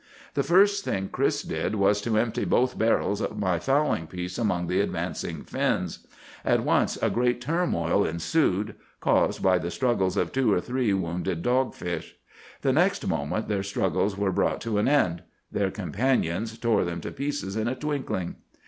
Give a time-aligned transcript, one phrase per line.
[0.33, 4.65] "The first thing Chris did was to empty both barrels of my fowling piece among
[4.65, 6.07] the advancing fins.
[6.43, 11.43] At once a great turmoil ensued, caused by the struggles of two or three wounded
[11.43, 12.15] dogfish.
[12.63, 15.21] The next moment their struggles were brought to an end.
[15.51, 18.37] Their companions tore them to pieces in a twinkling.